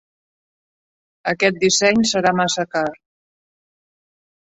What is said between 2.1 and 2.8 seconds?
serà massa